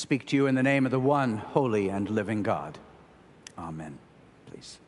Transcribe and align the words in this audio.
speak 0.00 0.24
to 0.24 0.34
you 0.34 0.46
in 0.46 0.54
the 0.54 0.62
name 0.62 0.86
of 0.86 0.90
the 0.90 0.98
one 0.98 1.36
holy 1.36 1.90
and 1.90 2.08
living 2.08 2.42
God. 2.42 2.78
Amen. 3.58 3.98
Please. 4.46 4.78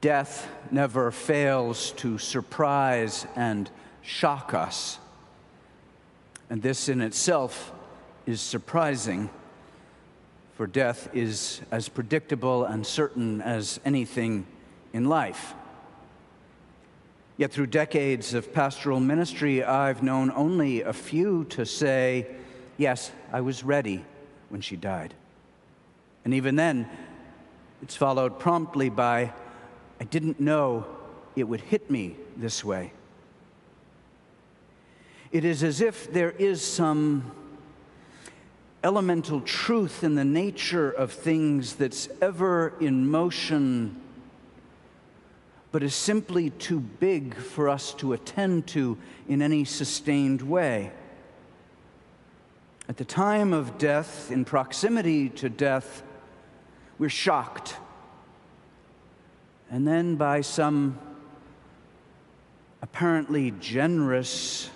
Death 0.00 0.48
never 0.70 1.10
fails 1.10 1.90
to 1.92 2.16
surprise 2.16 3.26
and 3.36 3.70
shock 4.00 4.54
us. 4.54 4.98
And 6.48 6.62
this 6.62 6.88
in 6.88 7.02
itself 7.02 7.72
is 8.24 8.40
surprising, 8.40 9.28
for 10.54 10.66
death 10.66 11.08
is 11.14 11.60
as 11.70 11.88
predictable 11.88 12.64
and 12.64 12.86
certain 12.86 13.40
as 13.40 13.80
anything 13.84 14.46
in 14.92 15.04
life. 15.04 15.54
Yet 17.36 17.52
through 17.52 17.68
decades 17.68 18.34
of 18.34 18.52
pastoral 18.52 19.00
ministry, 19.00 19.64
I've 19.64 20.02
known 20.02 20.30
only 20.34 20.82
a 20.82 20.92
few 20.92 21.44
to 21.46 21.64
say, 21.64 22.26
Yes, 22.76 23.10
I 23.32 23.40
was 23.40 23.64
ready 23.64 24.04
when 24.48 24.60
she 24.60 24.76
died. 24.76 25.14
And 26.24 26.34
even 26.34 26.56
then, 26.56 26.88
it's 27.82 27.96
followed 27.96 28.38
promptly 28.38 28.88
by, 28.88 29.32
I 30.00 30.04
didn't 30.04 30.40
know 30.40 30.86
it 31.36 31.44
would 31.44 31.60
hit 31.60 31.90
me 31.90 32.16
this 32.36 32.64
way. 32.64 32.92
It 35.32 35.44
is 35.44 35.62
as 35.62 35.80
if 35.80 36.12
there 36.12 36.30
is 36.32 36.62
some 36.62 37.30
elemental 38.84 39.40
truth 39.40 40.02
in 40.02 40.14
the 40.14 40.24
nature 40.24 40.90
of 40.90 41.12
things 41.12 41.76
that's 41.76 42.08
ever 42.20 42.74
in 42.80 43.08
motion, 43.08 44.00
but 45.70 45.82
is 45.82 45.94
simply 45.94 46.50
too 46.50 46.80
big 46.80 47.34
for 47.36 47.68
us 47.68 47.94
to 47.94 48.12
attend 48.12 48.66
to 48.68 48.98
in 49.28 49.40
any 49.42 49.64
sustained 49.64 50.42
way. 50.42 50.92
At 52.88 52.96
the 52.96 53.04
time 53.04 53.52
of 53.52 53.78
death, 53.78 54.30
in 54.30 54.44
proximity 54.44 55.28
to 55.30 55.48
death, 55.48 56.02
we're 56.98 57.08
shocked 57.08 57.76
and 59.72 59.88
then 59.88 60.16
by 60.16 60.42
some 60.42 60.98
apparently 62.82 63.52
generous 63.52 64.68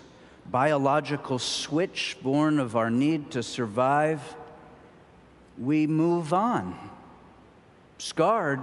biological 0.51 1.39
switch 1.39 2.17
born 2.23 2.59
of 2.59 2.77
our 2.77 2.91
need 2.91 3.31
to 3.33 3.43
survive, 3.43 4.37
we 5.59 5.87
move 5.87 6.33
on. 6.33 6.77
Scarred, 7.99 8.63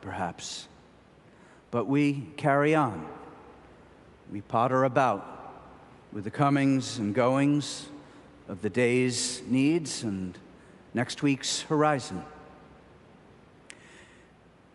perhaps, 0.00 0.68
but 1.70 1.86
we 1.86 2.26
carry 2.36 2.74
on. 2.74 3.06
We 4.30 4.40
potter 4.40 4.84
about 4.84 5.34
with 6.12 6.24
the 6.24 6.30
comings 6.30 6.98
and 6.98 7.14
goings 7.14 7.86
of 8.48 8.62
the 8.62 8.70
day's 8.70 9.42
needs 9.46 10.02
and 10.02 10.36
next 10.94 11.22
week's 11.22 11.62
horizon. 11.62 12.24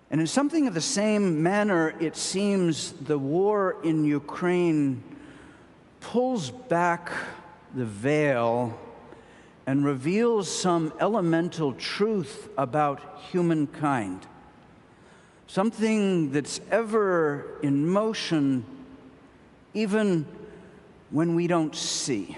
And 0.09 0.21
in 0.21 0.27
something 0.27 0.67
of 0.67 0.75
the 0.75 0.81
same 0.81 1.41
manner, 1.41 1.95
it 1.99 2.15
seems 2.15 2.91
the 2.93 3.17
war 3.17 3.77
in 3.83 4.05
Ukraine 4.05 5.03
pulls 6.13 6.51
back 6.51 7.11
the 7.73 7.85
veil 7.85 8.79
and 9.65 9.83
reveals 9.83 10.47
some 10.47 10.93
elemental 10.99 11.73
truth 11.73 12.49
about 12.55 13.01
humankind. 13.31 14.27
Something 15.47 16.31
that's 16.31 16.61
ever 16.69 17.57
in 17.63 17.87
motion, 17.87 18.63
even 19.73 20.27
when 21.09 21.33
we 21.33 21.47
don't 21.47 21.75
see. 21.75 22.37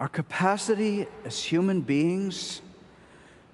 Our 0.00 0.08
capacity 0.08 1.06
as 1.24 1.44
human 1.44 1.82
beings 1.82 2.60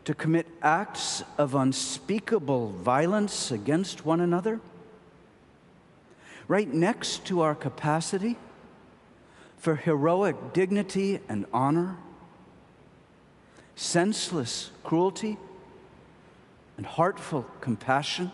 to 0.06 0.14
commit 0.14 0.46
acts 0.62 1.22
of 1.36 1.54
unspeakable 1.54 2.70
violence 2.70 3.50
against 3.50 4.06
one 4.06 4.22
another? 4.22 4.60
Right 6.50 6.74
next 6.74 7.26
to 7.26 7.42
our 7.42 7.54
capacity 7.54 8.36
for 9.58 9.76
heroic 9.76 10.52
dignity 10.52 11.20
and 11.28 11.46
honor, 11.52 11.96
senseless 13.76 14.72
cruelty 14.82 15.38
and 16.76 16.84
heartful 16.84 17.46
compassion, 17.60 18.32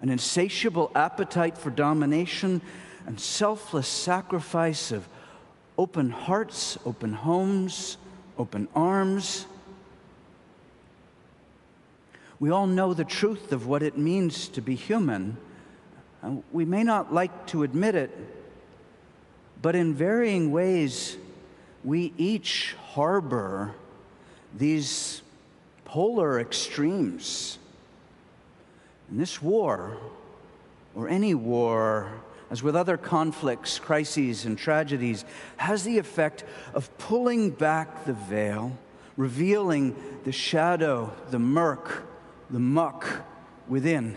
an 0.00 0.08
insatiable 0.08 0.92
appetite 0.94 1.58
for 1.58 1.70
domination, 1.70 2.62
and 3.06 3.18
selfless 3.18 3.88
sacrifice 3.88 4.92
of 4.92 5.08
open 5.76 6.10
hearts, 6.10 6.78
open 6.86 7.12
homes, 7.12 7.96
open 8.38 8.68
arms 8.72 9.46
we 12.38 12.50
all 12.50 12.66
know 12.66 12.92
the 12.92 13.04
truth 13.04 13.52
of 13.52 13.66
what 13.66 13.82
it 13.82 13.96
means 13.96 14.48
to 14.48 14.60
be 14.60 14.74
human. 14.74 15.38
We 16.52 16.64
may 16.64 16.82
not 16.82 17.12
like 17.12 17.46
to 17.48 17.62
admit 17.62 17.94
it, 17.94 18.10
but 19.62 19.74
in 19.74 19.94
varying 19.94 20.50
ways, 20.50 21.16
we 21.84 22.12
each 22.18 22.74
harbor 22.90 23.74
these 24.54 25.22
polar 25.84 26.40
extremes. 26.40 27.58
And 29.08 29.20
this 29.20 29.40
war, 29.40 29.96
or 30.94 31.08
any 31.08 31.34
war, 31.34 32.10
as 32.50 32.62
with 32.62 32.74
other 32.76 32.96
conflicts, 32.96 33.78
crises, 33.78 34.44
and 34.44 34.58
tragedies, 34.58 35.24
has 35.56 35.84
the 35.84 35.98
effect 35.98 36.44
of 36.74 36.96
pulling 36.98 37.50
back 37.50 38.04
the 38.04 38.12
veil, 38.12 38.76
revealing 39.16 39.94
the 40.24 40.32
shadow, 40.32 41.12
the 41.30 41.38
murk, 41.38 42.04
the 42.50 42.58
muck 42.58 43.06
within. 43.68 44.16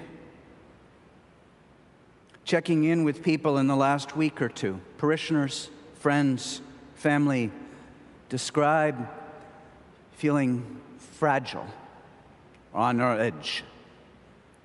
Checking 2.50 2.84
in 2.86 3.04
with 3.04 3.22
people 3.22 3.60
in 3.60 3.68
the 3.68 3.76
last 3.76 4.18
week 4.18 4.42
or 4.42 4.50
two, 4.50 4.82
parishioners, 4.98 5.70
friends, 6.00 6.62
family, 6.96 7.52
describe 8.28 9.08
feeling 10.14 10.82
fragile, 10.98 11.68
on 12.74 13.02
our 13.02 13.20
edge, 13.20 13.64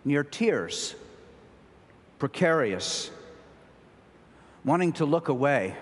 near 0.03 0.25
tears, 0.25 0.95
precarious, 2.19 3.11
wanting 4.65 4.95
to 4.95 5.05
look 5.05 5.29
away, 5.29 5.77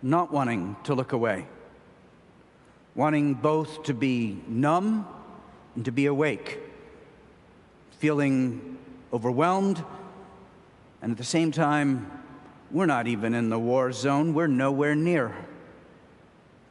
not 0.00 0.32
wanting 0.32 0.76
to 0.84 0.94
look 0.94 1.10
away, 1.10 1.48
wanting 2.94 3.34
both 3.34 3.82
to 3.82 3.92
be 3.92 4.40
numb 4.46 5.04
and 5.74 5.84
to 5.84 5.90
be 5.90 6.06
awake. 6.06 6.60
Feeling 7.98 8.78
overwhelmed, 9.12 9.84
and 11.00 11.12
at 11.12 11.18
the 11.18 11.24
same 11.24 11.52
time, 11.52 12.10
we're 12.70 12.86
not 12.86 13.06
even 13.06 13.34
in 13.34 13.48
the 13.48 13.58
war 13.58 13.92
zone, 13.92 14.34
we're 14.34 14.46
nowhere 14.46 14.94
near. 14.94 15.34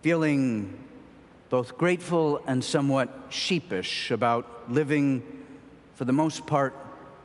Feeling 0.02 0.78
both 1.50 1.78
grateful 1.78 2.42
and 2.46 2.64
somewhat 2.64 3.10
sheepish 3.30 4.12
about 4.12 4.72
living, 4.72 5.24
for 5.96 6.06
the 6.06 6.14
most 6.14 6.46
part, 6.46 6.76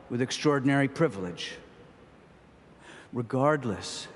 with 0.09 0.21
extraordinary 0.21 0.87
privilege. 0.87 1.53
Regardless, 3.11 4.07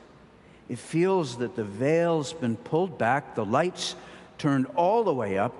it 0.69 0.79
feels 0.79 1.37
that 1.37 1.55
the 1.55 1.63
veil's 1.63 2.33
been 2.33 2.55
pulled 2.55 2.97
back, 2.97 3.35
the 3.35 3.45
lights 3.45 3.95
turned 4.37 4.65
all 4.75 5.03
the 5.03 5.13
way 5.13 5.37
up, 5.37 5.53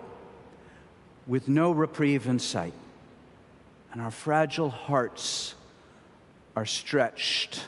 with 1.28 1.48
no 1.48 1.72
reprieve 1.72 2.26
in 2.28 2.40
sight 2.40 2.74
and 3.98 4.02
our 4.02 4.12
fragile 4.12 4.70
hearts 4.70 5.56
are 6.58 6.66
stretched. 6.66 7.62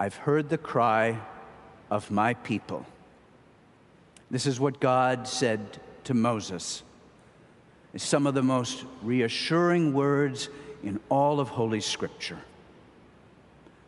I've 0.00 0.16
heard 0.16 0.48
the 0.48 0.58
cry 0.58 1.20
of 1.92 2.10
my 2.10 2.34
people. 2.34 2.84
This 4.32 4.46
is 4.46 4.58
what 4.58 4.80
God 4.80 5.28
said 5.28 5.78
to 6.02 6.12
Moses. 6.12 6.82
It's 7.94 8.02
some 8.02 8.26
of 8.26 8.34
the 8.34 8.42
most 8.42 8.84
reassuring 9.00 9.92
words 9.94 10.48
in 10.82 10.98
all 11.08 11.38
of 11.38 11.50
Holy 11.50 11.80
Scripture, 11.80 12.40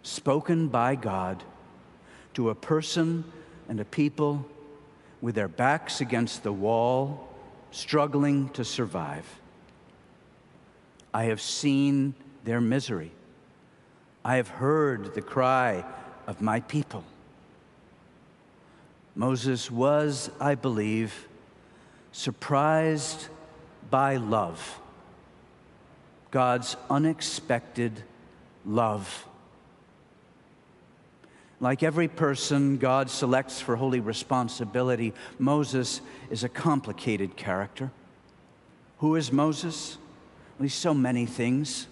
spoken 0.04 0.68
by 0.68 0.94
God 0.94 1.42
to 2.34 2.50
a 2.50 2.54
person 2.54 3.24
and 3.68 3.80
a 3.80 3.84
people 3.84 4.46
with 5.20 5.34
their 5.34 5.48
backs 5.48 6.00
against 6.00 6.44
the 6.44 6.52
wall 6.52 7.28
struggling 7.72 8.50
to 8.50 8.64
survive. 8.64 9.41
I 11.14 11.24
have 11.24 11.40
seen 11.40 12.14
their 12.44 12.60
misery. 12.60 13.12
I 14.24 14.36
have 14.36 14.48
heard 14.48 15.14
the 15.14 15.22
cry 15.22 15.84
of 16.26 16.40
my 16.40 16.60
people. 16.60 17.04
Moses 19.14 19.70
was, 19.70 20.30
I 20.40 20.54
believe, 20.54 21.28
surprised 22.12 23.28
by 23.90 24.16
love, 24.16 24.80
God's 26.30 26.76
unexpected 26.88 28.02
love. 28.64 29.26
Like 31.60 31.82
every 31.82 32.08
person 32.08 32.78
God 32.78 33.10
selects 33.10 33.60
for 33.60 33.76
holy 33.76 34.00
responsibility, 34.00 35.12
Moses 35.38 36.00
is 36.30 36.42
a 36.42 36.48
complicated 36.48 37.36
character. 37.36 37.90
Who 38.98 39.14
is 39.16 39.30
Moses? 39.30 39.98
So 40.68 40.94
many 40.94 41.26
things 41.26 41.86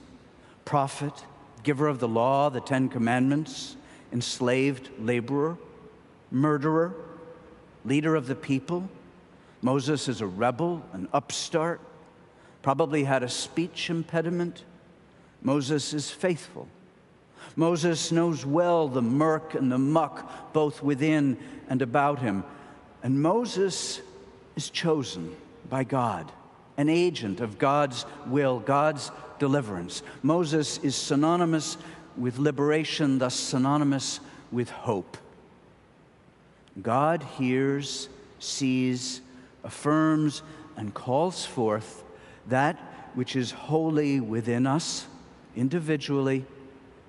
prophet, 0.65 1.25
giver 1.63 1.89
of 1.89 1.99
the 1.99 2.09
law, 2.09 2.49
the 2.49 2.61
Ten 2.61 2.89
Commandments, 2.89 3.77
enslaved 4.13 4.89
laborer, 4.99 5.59
murderer, 6.31 6.95
leader 7.85 8.15
of 8.15 8.27
the 8.27 8.35
people. 8.35 8.89
Moses 9.63 10.09
is 10.09 10.21
a 10.21 10.27
rebel, 10.27 10.83
an 10.93 11.09
upstart, 11.13 11.81
probably 12.63 13.05
had 13.05 13.23
a 13.23 13.29
speech 13.29 13.91
impediment. 13.91 14.65
Moses 15.43 15.93
is 15.93 16.11
faithful. 16.11 16.69
Moses 17.57 18.13
knows 18.13 18.47
well 18.47 18.89
the 18.89 19.03
murk 19.03 19.55
and 19.55 19.73
the 19.73 19.79
muck, 19.79 20.53
both 20.53 20.83
within 20.83 21.37
and 21.69 21.83
about 21.83 22.21
him. 22.21 22.45
And 23.03 23.21
Moses 23.21 24.01
is 24.57 24.71
chosen 24.71 25.35
by 25.69 25.85
God, 25.85 26.31
an 26.81 26.89
agent 26.89 27.41
of 27.41 27.59
God's 27.59 28.07
will, 28.27 28.59
God's 28.59 29.11
deliverance. 29.39 30.03
Moses 30.23 30.79
is 30.79 30.97
synonymous 30.97 31.77
with 32.17 32.39
liberation, 32.39 33.19
thus 33.19 33.35
synonymous 33.35 34.19
with 34.51 34.71
hope. 34.71 35.19
God 36.81 37.23
hears, 37.37 38.09
sees, 38.39 39.21
affirms, 39.63 40.43
and 40.79 40.95
calls 40.95 41.45
forth 41.45 42.03
that 42.47 42.77
which 43.15 43.37
is 43.37 43.51
holy 43.51 44.19
within 44.19 44.67
us, 44.67 45.07
individually 45.55 46.47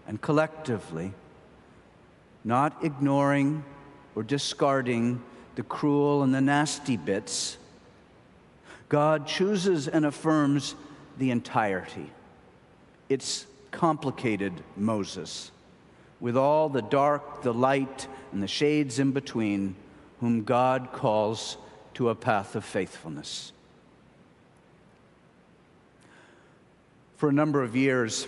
and 0.05 0.19
collectively, 0.19 1.13
not 2.43 2.75
ignoring 2.83 3.63
or 4.15 4.23
discarding 4.23 5.23
the 5.55 5.63
cruel 5.63 6.23
and 6.23 6.35
the 6.35 6.41
nasty 6.41 6.97
bits. 6.97 7.57
God 8.91 9.25
chooses 9.25 9.87
and 9.87 10.05
affirms 10.05 10.75
the 11.17 11.31
entirety. 11.31 12.11
It's 13.07 13.47
complicated 13.71 14.51
Moses, 14.75 15.51
with 16.19 16.35
all 16.35 16.67
the 16.67 16.81
dark, 16.81 17.41
the 17.41 17.53
light, 17.53 18.09
and 18.33 18.43
the 18.43 18.49
shades 18.49 18.99
in 18.99 19.13
between, 19.13 19.77
whom 20.19 20.43
God 20.43 20.89
calls 20.91 21.55
to 21.93 22.09
a 22.09 22.15
path 22.15 22.57
of 22.57 22.65
faithfulness. 22.65 23.53
For 27.15 27.29
a 27.29 27.33
number 27.33 27.63
of 27.63 27.77
years, 27.77 28.27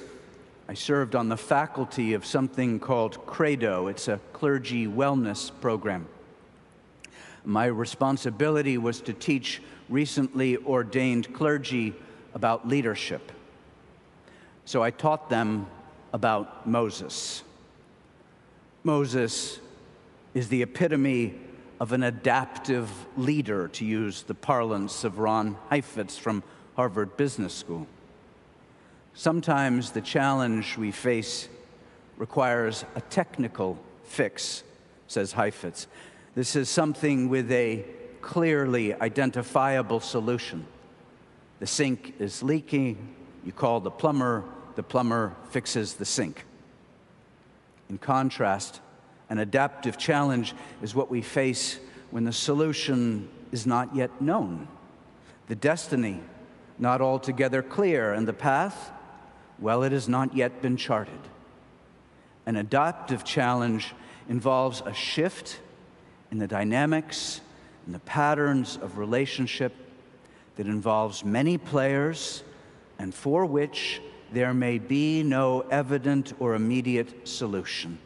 I 0.69 0.75
served 0.75 1.13
on 1.13 1.27
the 1.27 1.35
faculty 1.35 2.13
of 2.13 2.25
something 2.25 2.79
called 2.79 3.25
Credo. 3.25 3.87
It's 3.87 4.07
a 4.07 4.21
clergy 4.31 4.87
wellness 4.87 5.51
program. 5.59 6.07
My 7.43 7.65
responsibility 7.65 8.77
was 8.77 9.01
to 9.01 9.11
teach 9.11 9.61
recently 9.93 10.57
ordained 10.57 11.31
clergy 11.35 11.93
about 12.33 12.67
leadership. 12.67 13.31
So 14.65 14.81
I 14.81 14.89
taught 14.89 15.29
them 15.29 15.67
about 16.11 16.67
Moses. 16.67 17.43
Moses 18.83 19.59
is 20.33 20.49
the 20.49 20.63
epitome 20.63 21.35
of 21.79 21.91
an 21.91 22.01
adaptive 22.01 22.89
leader, 23.15 23.67
to 23.67 23.85
use 23.85 24.23
the 24.23 24.33
parlance 24.33 25.03
of 25.03 25.19
Ron 25.19 25.57
Heifetz 25.69 26.17
from 26.17 26.41
Harvard 26.75 27.15
Business 27.15 27.53
School. 27.53 27.85
Sometimes 29.13 29.91
the 29.91 30.01
challenge 30.01 30.75
we 30.75 30.89
face 30.89 31.47
requires 32.17 32.83
a 32.95 33.01
technical 33.01 33.77
fix, 34.05 34.63
says 35.07 35.33
Heifetz. 35.33 35.85
This 36.33 36.55
is 36.55 36.67
something 36.67 37.29
with 37.29 37.51
a 37.51 37.85
clearly 38.23 38.95
identifiable 38.95 39.99
solution. 39.99 40.65
The 41.59 41.67
sink 41.67 42.15
is 42.19 42.41
leaking, 42.41 43.13
you 43.45 43.51
call 43.51 43.79
the 43.81 43.91
plumber, 43.91 44.43
the 44.75 44.81
plumber 44.81 45.35
fixes 45.51 45.95
the 45.95 46.05
sink. 46.05 46.45
In 47.89 47.97
contrast, 47.99 48.81
an 49.29 49.37
adaptive 49.37 49.97
challenge 49.97 50.55
is 50.81 50.95
what 50.95 51.11
we 51.11 51.21
face 51.21 51.79
when 52.09 52.23
the 52.23 52.33
solution 52.33 53.29
is 53.51 53.67
not 53.67 53.95
yet 53.95 54.21
known, 54.21 54.67
the 55.47 55.55
destiny 55.55 56.21
not 56.79 57.01
altogether 57.01 57.61
clear, 57.61 58.13
and 58.13 58.27
the 58.27 58.33
path, 58.33 58.91
well, 59.59 59.83
it 59.83 59.91
has 59.91 60.09
not 60.09 60.35
yet 60.35 60.61
been 60.61 60.75
charted. 60.75 61.19
An 62.45 62.55
adaptive 62.55 63.23
challenge 63.23 63.93
involves 64.27 64.81
a 64.85 64.93
shift 64.93 65.59
in 66.31 66.39
the 66.39 66.47
dynamics 66.47 67.41
and 67.85 67.93
the 67.93 67.99
patterns 67.99 68.77
of 68.81 68.97
relationship 68.97 69.73
that 70.55 70.67
involves 70.67 71.23
many 71.25 71.57
players 71.57 72.43
and 72.99 73.13
for 73.13 73.45
which 73.45 74.01
there 74.31 74.53
may 74.53 74.79
be 74.79 75.23
no 75.23 75.61
evident 75.71 76.33
or 76.39 76.55
immediate 76.55 77.27
solution. 77.27 77.97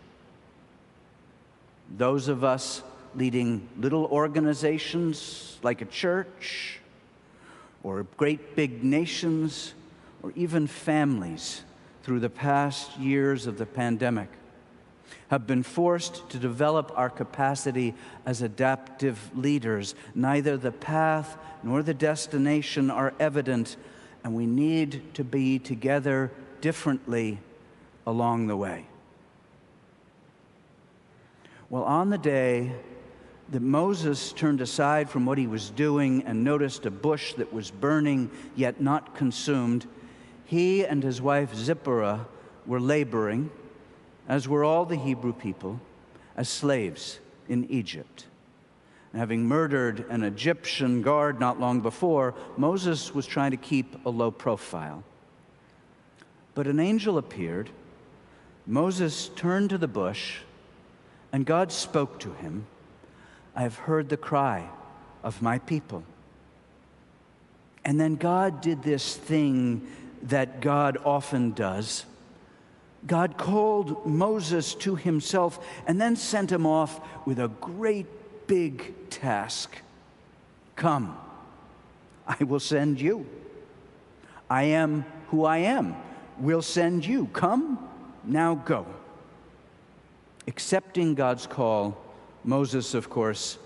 Those 1.98 2.28
of 2.28 2.44
us 2.44 2.84
leading 3.16 3.68
little 3.78 4.06
organizations 4.06 5.58
like 5.64 5.82
a 5.82 5.86
church, 5.86 6.80
or 7.84 8.04
great 8.18 8.56
big 8.56 8.84
nations, 8.84 9.74
or 10.22 10.34
even 10.36 10.68
families 10.68 11.64
through 12.04 12.20
the 12.20 12.30
past 12.30 12.98
years 12.98 13.48
of 13.48 13.58
the 13.58 13.66
pandemic 13.66 14.30
have 15.30 15.48
been 15.48 15.64
forced 15.64 16.30
to 16.30 16.38
develop 16.38 16.92
our 16.96 17.10
capacity 17.10 17.94
as 18.26 18.42
adaptive 18.42 19.32
leaders. 19.36 19.96
Neither 20.16 20.58
the 20.58 20.72
path 20.72 21.38
nor 21.64 21.84
the 21.84 21.94
destination 21.94 22.90
are 22.90 23.14
evident 23.20 23.78
and 24.24 24.36
we 24.36 24.46
need 24.46 25.14
to 25.14 25.24
be 25.24 25.60
together 25.60 26.32
differently 26.62 27.40
along 28.06 28.48
the 28.48 28.58
way. 28.58 28.86
Well, 31.70 31.84
on 31.84 32.10
the 32.10 32.18
day 32.18 32.72
that 33.50 33.62
Moses 33.62 34.32
turned 34.34 34.62
aside 34.62 35.10
from 35.10 35.26
what 35.26 35.38
he 35.38 35.48
was 35.48 35.70
doing 35.70 36.24
and 36.24 36.44
noticed 36.44 36.86
a 36.86 36.92
bush 36.92 37.34
that 37.34 37.54
was 37.54 37.72
burning 37.72 38.32
yet 38.56 38.82
not 38.82 39.16
consumed, 39.16 39.86
he 40.46 40.86
and 40.86 41.04
his 41.04 41.22
wife 41.22 41.54
Zipporah 41.54 42.26
were 42.66 42.80
laboring, 42.80 43.50
as 44.28 44.48
were 44.48 44.64
all 44.64 44.86
the 44.86 44.98
Hebrew 44.98 45.34
people, 45.34 45.80
as 46.36 46.50
slaves 46.50 47.20
in 47.48 47.70
Egypt 47.70 48.26
And 49.12 49.20
having 49.20 49.46
murdered 49.48 50.06
an 50.10 50.24
Egyptian 50.24 51.02
guard 51.02 51.40
not 51.40 51.60
long 51.60 51.82
before, 51.82 52.36
Moses 52.58 53.16
was 53.16 53.26
trying 53.26 53.52
to 53.52 53.58
keep 53.58 54.06
a 54.06 54.10
low 54.10 54.32
profile. 54.32 55.04
But 56.54 56.68
an 56.68 56.80
angel 56.80 57.18
appeared. 57.18 57.70
Moses 58.66 59.30
turned 59.30 59.70
to 59.70 59.78
the 59.78 59.88
bush, 59.88 60.40
and 61.32 61.46
God 61.46 61.72
spoke 61.72 62.20
to 62.20 62.34
him 62.34 62.66
I 63.56 63.62
have 63.62 63.76
heard 63.76 64.10
the 64.10 64.18
cry 64.18 64.70
of 65.24 65.42
my 65.42 65.58
people. 65.60 66.04
And 67.84 68.00
then 68.00 68.16
God 68.16 68.62
did 68.62 68.84
this 68.84 69.16
thing 69.16 69.88
that 70.24 70.62
God 70.62 70.98
often 71.04 71.54
does. 71.54 72.06
God 73.08 73.38
called 73.38 74.06
Moses 74.06 74.76
to 74.76 74.96
himself 74.96 75.66
and 75.88 76.00
then 76.00 76.16
sent 76.16 76.52
him 76.52 76.66
off 76.66 77.00
with 77.26 77.40
a 77.40 77.48
great 77.48 78.06
big 78.48 79.10
task. 79.10 79.78
Come, 80.76 81.18
I 82.28 82.44
will 82.44 82.60
send 82.60 83.00
you. 83.02 83.26
I 84.50 84.64
am 84.64 85.06
who 85.30 85.46
I 85.46 85.58
am, 85.58 85.96
will 86.38 86.62
send 86.62 87.06
you. 87.06 87.28
Come, 87.28 87.80
now 88.24 88.56
go. 88.56 88.86
Accepting 90.48 91.16
God's 91.16 91.48
call, 91.48 91.98
Moses, 92.44 92.94
of 92.94 93.10
course, 93.10 93.58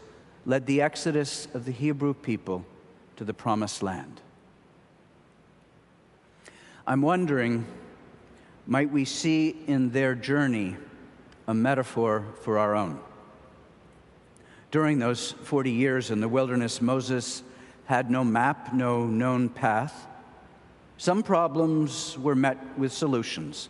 led 0.45 0.65
the 0.65 0.81
exodus 0.81 1.48
of 1.53 1.65
the 1.65 1.71
Hebrew 1.71 2.13
people 2.13 2.65
to 3.17 3.24
the 3.24 3.33
promised 3.33 3.83
land. 3.83 4.21
I'm 6.88 7.03
wondering, 7.03 7.65
might 8.68 8.91
we 8.91 9.06
see 9.06 9.56
in 9.68 9.91
their 9.91 10.15
journey 10.15 10.75
a 11.48 11.53
metaphor 11.53 12.25
for 12.41 12.58
our 12.58 12.75
own? 12.75 13.00
During 14.72 15.00
those 15.00 15.32
40 15.32 15.72
years 15.72 16.12
in 16.12 16.22
the 16.22 16.30
wilderness, 16.30 16.82
Moses 16.82 17.44
had 17.86 18.10
no 18.10 18.24
map, 18.24 18.74
no 18.74 19.06
known 19.06 19.50
path. 19.50 20.08
Some 20.98 21.24
problems 21.24 22.18
were 22.18 22.36
met 22.36 22.58
with 22.77 22.94
solutions. 22.94 23.68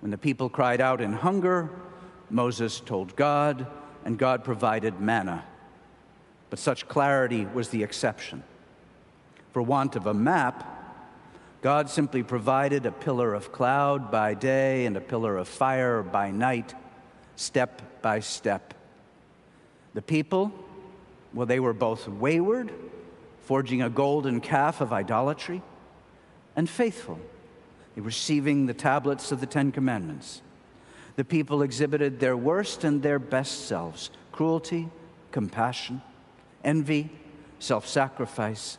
When 0.00 0.10
the 0.10 0.18
people 0.18 0.48
cried 0.48 0.80
out 0.80 1.00
in 1.00 1.12
hunger, 1.12 1.68
Moses 2.30 2.80
told 2.80 3.16
God, 3.16 3.66
and 4.04 4.18
God 4.18 4.44
provided 4.44 5.00
manna. 5.00 5.44
But 6.48 6.58
such 6.58 6.88
clarity 6.88 7.46
was 7.46 7.68
the 7.68 7.82
exception. 7.82 8.42
For 9.52 9.62
want 9.62 9.96
of 9.96 10.06
a 10.06 10.14
map, 10.14 10.79
God 11.62 11.90
simply 11.90 12.22
provided 12.22 12.86
a 12.86 12.92
pillar 12.92 13.34
of 13.34 13.52
cloud 13.52 14.10
by 14.10 14.32
day 14.32 14.86
and 14.86 14.96
a 14.96 15.00
pillar 15.00 15.36
of 15.36 15.46
fire 15.46 16.02
by 16.02 16.30
night, 16.30 16.74
step 17.36 18.00
by 18.00 18.20
step. 18.20 18.72
The 19.92 20.00
people, 20.00 20.52
well, 21.34 21.46
they 21.46 21.60
were 21.60 21.74
both 21.74 22.08
wayward, 22.08 22.72
forging 23.42 23.82
a 23.82 23.90
golden 23.90 24.40
calf 24.40 24.80
of 24.80 24.92
idolatry, 24.92 25.60
and 26.56 26.68
faithful, 26.68 27.20
receiving 27.94 28.64
the 28.64 28.74
tablets 28.74 29.30
of 29.30 29.40
the 29.40 29.46
Ten 29.46 29.70
Commandments. 29.70 30.40
The 31.16 31.24
people 31.24 31.60
exhibited 31.60 32.20
their 32.20 32.36
worst 32.36 32.84
and 32.84 33.02
their 33.02 33.18
best 33.18 33.66
selves 33.66 34.10
cruelty, 34.32 34.88
compassion, 35.30 36.00
envy, 36.64 37.10
self 37.58 37.86
sacrifice, 37.86 38.78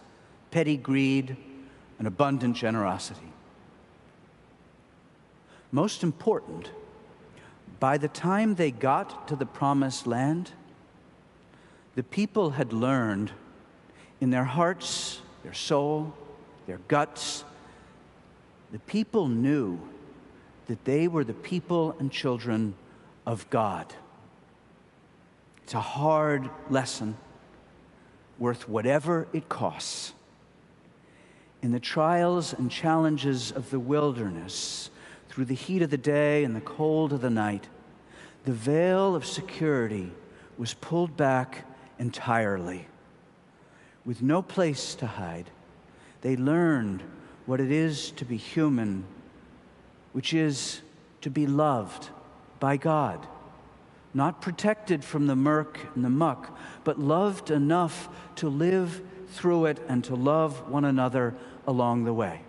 petty 0.49 0.77
greed, 0.77 1.37
and 2.01 2.07
abundant 2.07 2.55
generosity. 2.55 3.31
Most 5.71 6.01
important, 6.01 6.71
by 7.79 7.99
the 7.99 8.07
time 8.07 8.55
they 8.55 8.71
got 8.71 9.27
to 9.27 9.35
the 9.35 9.45
promised 9.45 10.07
land, 10.07 10.49
the 11.93 12.01
people 12.01 12.49
had 12.49 12.73
learned 12.73 13.31
in 14.19 14.31
their 14.31 14.45
hearts, 14.45 15.21
their 15.43 15.53
soul, 15.53 16.11
their 16.65 16.79
guts, 16.87 17.43
the 18.71 18.79
people 18.79 19.27
knew 19.27 19.79
that 20.65 20.83
they 20.85 21.07
were 21.07 21.23
the 21.23 21.33
people 21.33 21.95
and 21.99 22.11
children 22.11 22.73
of 23.27 23.47
God. 23.51 23.93
It's 25.65 25.75
a 25.75 25.79
hard 25.79 26.49
lesson, 26.67 27.15
worth 28.39 28.67
whatever 28.67 29.27
it 29.33 29.47
costs. 29.49 30.13
In 31.61 31.71
the 31.71 31.79
trials 31.79 32.53
and 32.53 32.71
challenges 32.71 33.51
of 33.51 33.69
the 33.69 33.79
wilderness, 33.79 34.89
through 35.29 35.45
the 35.45 35.53
heat 35.53 35.81
of 35.81 35.91
the 35.91 35.97
day 35.97 36.43
and 36.43 36.55
the 36.55 36.61
cold 36.61 37.13
of 37.13 37.21
the 37.21 37.29
night, 37.29 37.67
the 38.45 38.51
veil 38.51 39.15
of 39.15 39.25
security 39.25 40.11
was 40.57 40.73
pulled 40.73 41.15
back 41.15 41.65
entirely. 41.99 42.87
With 44.03 44.23
no 44.23 44.41
place 44.41 44.95
to 44.95 45.05
hide, 45.05 45.51
they 46.21 46.35
learned 46.35 47.03
what 47.45 47.61
it 47.61 47.71
is 47.71 48.11
to 48.11 48.25
be 48.25 48.37
human, 48.37 49.05
which 50.13 50.33
is 50.33 50.81
to 51.21 51.29
be 51.29 51.45
loved 51.45 52.09
by 52.59 52.77
God. 52.77 53.27
Not 54.13 54.41
protected 54.41 55.03
from 55.03 55.27
the 55.27 55.35
murk 55.35 55.79
and 55.95 56.03
the 56.03 56.09
muck, 56.09 56.57
but 56.83 56.99
loved 56.99 57.51
enough 57.51 58.09
to 58.37 58.49
live 58.49 59.01
through 59.29 59.65
it 59.65 59.79
and 59.87 60.03
to 60.03 60.15
love 60.15 60.69
one 60.69 60.85
another 60.85 61.35
along 61.67 62.03
the 62.03 62.13
way. 62.13 62.41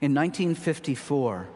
In 0.00 0.14
1954, 0.14 1.48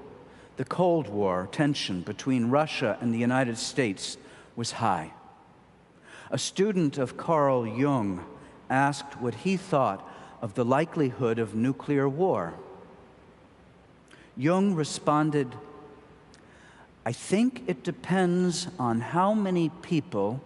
the 0.56 0.64
Cold 0.64 1.08
War 1.08 1.48
tension 1.50 2.02
between 2.02 2.50
Russia 2.50 2.98
and 3.00 3.12
the 3.12 3.18
United 3.18 3.58
States 3.58 4.16
was 4.54 4.72
high. 4.72 5.12
A 6.30 6.38
student 6.38 6.98
of 6.98 7.16
Carl 7.16 7.66
Jung 7.66 8.24
asked 8.70 9.20
what 9.20 9.34
he 9.34 9.56
thought 9.56 10.08
of 10.40 10.54
the 10.54 10.64
likelihood 10.64 11.38
of 11.38 11.54
nuclear 11.54 12.08
war. 12.08 12.54
Jung 14.36 14.74
responded, 14.74 15.54
I 17.06 17.12
think 17.12 17.62
it 17.66 17.82
depends 17.82 18.68
on 18.78 19.00
how 19.00 19.34
many 19.34 19.68
people 19.82 20.42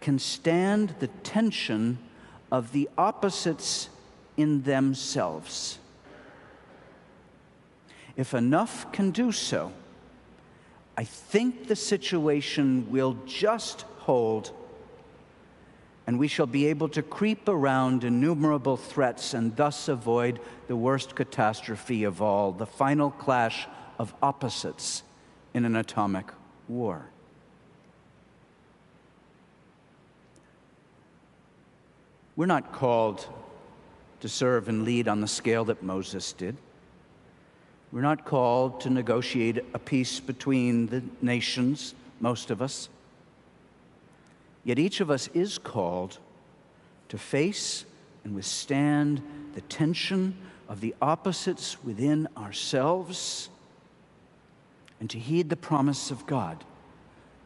can 0.00 0.18
stand 0.18 0.94
the 0.98 1.08
tension 1.08 1.98
of 2.50 2.72
the 2.72 2.88
opposites 2.98 3.88
in 4.36 4.62
themselves. 4.62 5.78
If 8.16 8.34
enough 8.34 8.90
can 8.92 9.10
do 9.10 9.32
so, 9.32 9.72
I 10.96 11.04
think 11.04 11.66
the 11.66 11.76
situation 11.76 12.90
will 12.90 13.16
just 13.26 13.82
hold 13.98 14.52
and 16.06 16.18
we 16.18 16.28
shall 16.28 16.46
be 16.46 16.66
able 16.66 16.88
to 16.90 17.02
creep 17.02 17.48
around 17.48 18.04
innumerable 18.04 18.76
threats 18.76 19.32
and 19.32 19.56
thus 19.56 19.88
avoid 19.88 20.38
the 20.68 20.76
worst 20.76 21.14
catastrophe 21.14 22.04
of 22.04 22.20
all 22.20 22.52
the 22.52 22.66
final 22.66 23.10
clash 23.10 23.66
of 23.98 24.14
opposites 24.22 25.02
in 25.54 25.64
an 25.64 25.76
atomic 25.76 26.26
war. 26.68 27.06
We're 32.36 32.46
not 32.46 32.72
called 32.72 33.26
to 34.20 34.28
serve 34.28 34.68
and 34.68 34.84
lead 34.84 35.08
on 35.08 35.20
the 35.20 35.28
scale 35.28 35.64
that 35.66 35.82
Moses 35.82 36.32
did. 36.32 36.56
We're 37.92 38.00
not 38.00 38.24
called 38.24 38.80
to 38.80 38.90
negotiate 38.90 39.64
a 39.72 39.78
peace 39.78 40.18
between 40.18 40.88
the 40.88 41.02
nations, 41.22 41.94
most 42.20 42.50
of 42.50 42.60
us. 42.60 42.88
Yet 44.64 44.78
each 44.78 45.00
of 45.00 45.10
us 45.10 45.28
is 45.28 45.58
called 45.58 46.18
to 47.08 47.18
face 47.18 47.84
and 48.24 48.34
withstand 48.34 49.22
the 49.54 49.60
tension 49.60 50.36
of 50.68 50.80
the 50.80 50.94
opposites 51.00 51.76
within 51.84 52.26
ourselves 52.36 53.50
and 54.98 55.10
to 55.10 55.18
heed 55.18 55.50
the 55.50 55.56
promise 55.56 56.10
of 56.10 56.26
God, 56.26 56.64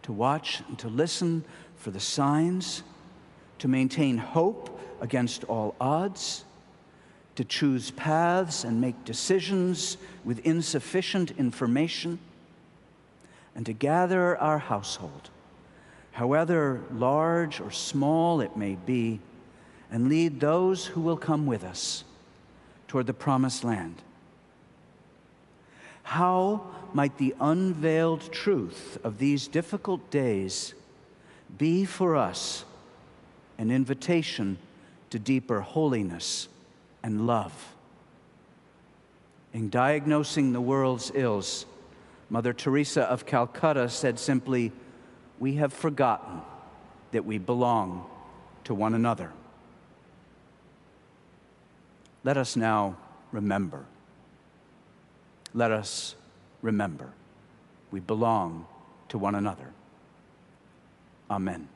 to 0.02 0.12
watch 0.12 0.62
and 0.68 0.78
to 0.78 0.88
listen 0.88 1.44
for 1.76 1.90
the 1.90 2.00
signs, 2.00 2.82
to 3.58 3.68
maintain 3.68 4.16
hope 4.16 4.80
against 5.00 5.44
all 5.44 5.74
odds, 5.80 6.44
to 7.38 7.44
choose 7.44 7.92
paths 7.92 8.64
and 8.64 8.80
make 8.80 9.04
decisions 9.04 9.96
with 10.24 10.40
insufficient 10.40 11.30
information, 11.38 12.18
and 13.54 13.64
to 13.64 13.72
gather 13.72 14.36
our 14.38 14.58
household 14.58 15.30
however 16.10 16.80
large 16.92 17.60
or 17.60 17.70
small 17.70 18.40
it 18.40 18.56
may 18.56 18.74
be, 18.74 19.20
and 19.88 20.08
lead 20.08 20.40
those 20.40 20.86
who 20.86 21.00
will 21.00 21.16
come 21.16 21.46
with 21.46 21.62
us 21.62 22.02
toward 22.88 23.06
the 23.06 23.14
promised 23.14 23.62
land. 23.62 23.94
How 26.02 26.66
might 26.92 27.18
the 27.18 27.36
unveiled 27.40 28.32
truth 28.32 28.98
of 29.04 29.18
these 29.18 29.46
difficult 29.46 30.10
days 30.10 30.74
be 31.56 31.84
for 31.84 32.16
us 32.16 32.64
an 33.58 33.70
invitation 33.70 34.58
to 35.10 35.20
deeper 35.20 35.60
holiness 35.60 36.48
and 37.02 37.26
love? 37.26 37.74
In 39.52 39.70
diagnosing 39.70 40.52
the 40.52 40.60
world's 40.60 41.10
ills, 41.14 41.66
Mother 42.30 42.52
Teresa 42.52 43.02
of 43.02 43.24
Calcutta 43.24 43.88
said 43.88 44.18
simply, 44.18 44.72
we 45.38 45.54
have 45.54 45.72
forgotten 45.72 46.42
that 47.12 47.24
we 47.24 47.38
belong 47.38 48.04
to 48.64 48.74
one 48.74 48.94
another. 48.94 49.32
Let 52.24 52.36
us 52.36 52.56
now 52.56 52.98
remember. 53.32 53.86
Let 55.54 55.70
us 55.70 56.14
remember 56.60 57.12
we 57.90 58.00
belong 58.00 58.66
to 59.08 59.18
one 59.18 59.34
another. 59.34 59.70
Amen. 61.30 61.68